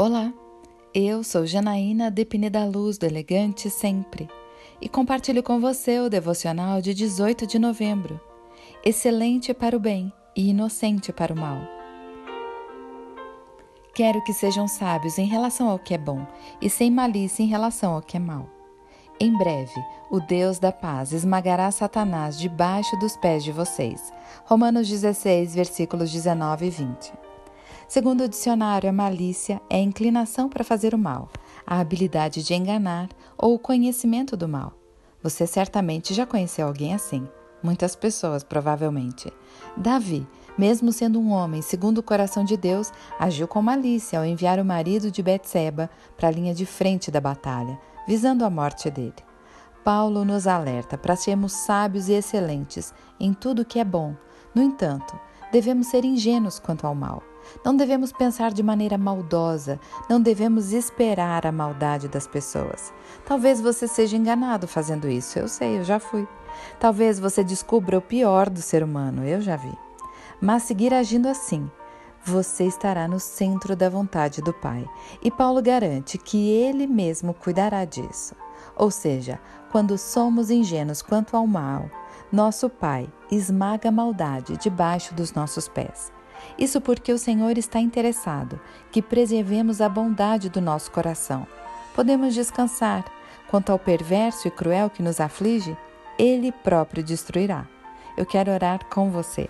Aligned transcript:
Olá, 0.00 0.32
eu 0.94 1.24
sou 1.24 1.44
Janaína 1.44 2.08
Depine 2.08 2.48
da 2.48 2.64
Luz 2.64 2.98
do 2.98 3.04
Elegante 3.04 3.68
Sempre 3.68 4.28
e 4.80 4.88
compartilho 4.88 5.42
com 5.42 5.60
você 5.60 5.98
o 5.98 6.08
devocional 6.08 6.80
de 6.80 6.94
18 6.94 7.48
de 7.48 7.58
novembro. 7.58 8.20
Excelente 8.84 9.52
para 9.52 9.76
o 9.76 9.80
bem 9.80 10.12
e 10.36 10.50
inocente 10.50 11.12
para 11.12 11.34
o 11.34 11.36
mal. 11.36 11.58
Quero 13.92 14.22
que 14.22 14.32
sejam 14.32 14.68
sábios 14.68 15.18
em 15.18 15.26
relação 15.26 15.68
ao 15.68 15.80
que 15.80 15.94
é 15.94 15.98
bom 15.98 16.24
e 16.62 16.70
sem 16.70 16.92
malícia 16.92 17.42
em 17.42 17.48
relação 17.48 17.94
ao 17.94 18.00
que 18.00 18.16
é 18.16 18.20
mal. 18.20 18.48
Em 19.18 19.36
breve, 19.36 19.84
o 20.12 20.20
Deus 20.20 20.60
da 20.60 20.70
paz 20.70 21.12
esmagará 21.12 21.72
Satanás 21.72 22.38
debaixo 22.38 22.96
dos 22.98 23.16
pés 23.16 23.42
de 23.42 23.50
vocês. 23.50 24.12
Romanos 24.44 24.88
16, 24.88 25.56
versículos 25.56 26.12
19 26.12 26.66
e 26.66 26.70
20. 26.70 27.27
Segundo 27.88 28.24
o 28.24 28.28
dicionário, 28.28 28.90
a 28.90 28.92
malícia 28.92 29.62
é 29.70 29.76
a 29.76 29.80
inclinação 29.80 30.46
para 30.46 30.62
fazer 30.62 30.94
o 30.94 30.98
mal, 30.98 31.30
a 31.66 31.80
habilidade 31.80 32.42
de 32.42 32.52
enganar 32.52 33.08
ou 33.34 33.54
o 33.54 33.58
conhecimento 33.58 34.36
do 34.36 34.46
mal. 34.46 34.74
Você 35.22 35.46
certamente 35.46 36.12
já 36.12 36.26
conheceu 36.26 36.66
alguém 36.66 36.94
assim. 36.94 37.26
Muitas 37.62 37.96
pessoas, 37.96 38.44
provavelmente. 38.44 39.32
Davi, 39.74 40.28
mesmo 40.58 40.92
sendo 40.92 41.18
um 41.18 41.30
homem 41.32 41.62
segundo 41.62 41.98
o 41.98 42.02
coração 42.02 42.44
de 42.44 42.58
Deus, 42.58 42.92
agiu 43.18 43.48
com 43.48 43.62
malícia 43.62 44.18
ao 44.18 44.24
enviar 44.26 44.60
o 44.60 44.64
marido 44.64 45.10
de 45.10 45.22
Betseba 45.22 45.88
para 46.14 46.28
a 46.28 46.30
linha 46.30 46.54
de 46.54 46.66
frente 46.66 47.10
da 47.10 47.22
batalha, 47.22 47.80
visando 48.06 48.44
a 48.44 48.50
morte 48.50 48.90
dele. 48.90 49.14
Paulo 49.82 50.26
nos 50.26 50.46
alerta 50.46 50.98
para 50.98 51.16
sermos 51.16 51.52
sábios 51.52 52.10
e 52.10 52.12
excelentes 52.12 52.92
em 53.18 53.32
tudo 53.32 53.64
que 53.64 53.78
é 53.78 53.84
bom. 53.84 54.14
No 54.54 54.62
entanto, 54.62 55.18
devemos 55.50 55.86
ser 55.86 56.04
ingênuos 56.04 56.58
quanto 56.58 56.86
ao 56.86 56.94
mal. 56.94 57.22
Não 57.64 57.76
devemos 57.76 58.12
pensar 58.12 58.52
de 58.52 58.62
maneira 58.62 58.98
maldosa, 58.98 59.80
não 60.08 60.20
devemos 60.20 60.72
esperar 60.72 61.46
a 61.46 61.52
maldade 61.52 62.08
das 62.08 62.26
pessoas. 62.26 62.92
Talvez 63.24 63.60
você 63.60 63.88
seja 63.88 64.16
enganado 64.16 64.68
fazendo 64.68 65.08
isso, 65.08 65.38
eu 65.38 65.48
sei, 65.48 65.78
eu 65.78 65.84
já 65.84 65.98
fui. 65.98 66.26
Talvez 66.78 67.18
você 67.18 67.42
descubra 67.42 67.98
o 67.98 68.02
pior 68.02 68.48
do 68.48 68.62
ser 68.62 68.82
humano, 68.82 69.24
eu 69.24 69.40
já 69.40 69.56
vi. 69.56 69.72
Mas 70.40 70.62
seguir 70.64 70.94
agindo 70.94 71.26
assim, 71.28 71.68
você 72.24 72.64
estará 72.64 73.08
no 73.08 73.18
centro 73.18 73.74
da 73.74 73.88
vontade 73.88 74.42
do 74.42 74.52
Pai. 74.52 74.86
E 75.22 75.30
Paulo 75.30 75.62
garante 75.62 76.18
que 76.18 76.50
ele 76.50 76.86
mesmo 76.86 77.34
cuidará 77.34 77.84
disso. 77.84 78.34
Ou 78.76 78.90
seja, 78.90 79.40
quando 79.70 79.96
somos 79.98 80.50
ingênuos 80.50 81.02
quanto 81.02 81.36
ao 81.36 81.46
mal, 81.46 81.90
nosso 82.30 82.68
Pai 82.68 83.08
esmaga 83.30 83.88
a 83.88 83.92
maldade 83.92 84.56
debaixo 84.58 85.14
dos 85.14 85.32
nossos 85.32 85.68
pés. 85.68 86.12
Isso 86.58 86.80
porque 86.80 87.12
o 87.12 87.18
Senhor 87.18 87.56
está 87.56 87.80
interessado 87.80 88.60
que 88.90 89.02
preservemos 89.02 89.80
a 89.80 89.88
bondade 89.88 90.48
do 90.48 90.60
nosso 90.60 90.90
coração. 90.90 91.46
Podemos 91.94 92.34
descansar. 92.34 93.04
Quanto 93.48 93.72
ao 93.72 93.78
perverso 93.78 94.46
e 94.46 94.50
cruel 94.50 94.90
que 94.90 95.02
nos 95.02 95.20
aflige, 95.20 95.76
ele 96.18 96.52
próprio 96.52 97.02
destruirá. 97.02 97.66
Eu 98.16 98.26
quero 98.26 98.52
orar 98.52 98.84
com 98.86 99.10
você. 99.10 99.48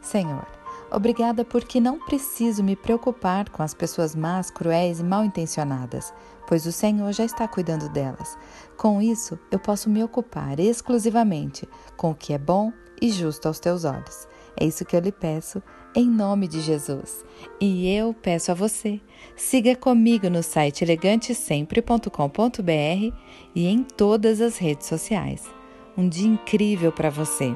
Senhor, 0.00 0.44
obrigada 0.90 1.44
porque 1.44 1.78
não 1.78 2.00
preciso 2.00 2.64
me 2.64 2.74
preocupar 2.74 3.48
com 3.50 3.62
as 3.62 3.72
pessoas 3.72 4.16
más, 4.16 4.50
cruéis 4.50 4.98
e 4.98 5.04
mal 5.04 5.24
intencionadas, 5.24 6.12
pois 6.48 6.66
o 6.66 6.72
Senhor 6.72 7.12
já 7.12 7.24
está 7.24 7.46
cuidando 7.46 7.88
delas. 7.88 8.36
Com 8.76 9.00
isso, 9.00 9.38
eu 9.50 9.60
posso 9.60 9.88
me 9.88 10.02
ocupar 10.02 10.58
exclusivamente 10.58 11.68
com 11.96 12.10
o 12.10 12.14
que 12.14 12.32
é 12.32 12.38
bom 12.38 12.72
e 13.00 13.10
justo 13.10 13.46
aos 13.46 13.60
teus 13.60 13.84
olhos. 13.84 14.26
É 14.56 14.64
isso 14.64 14.84
que 14.84 14.94
eu 14.94 15.00
lhe 15.00 15.12
peço, 15.12 15.62
em 15.94 16.08
nome 16.08 16.48
de 16.48 16.60
Jesus. 16.60 17.24
E 17.60 17.94
eu 17.94 18.14
peço 18.14 18.50
a 18.50 18.54
você, 18.54 19.00
siga 19.36 19.76
comigo 19.76 20.30
no 20.30 20.42
site 20.42 20.82
elegantesempre.com.br 20.82 23.16
e 23.54 23.66
em 23.66 23.82
todas 23.82 24.40
as 24.40 24.58
redes 24.58 24.86
sociais. 24.86 25.44
Um 25.96 26.08
dia 26.08 26.28
incrível 26.28 26.92
para 26.92 27.10
você! 27.10 27.54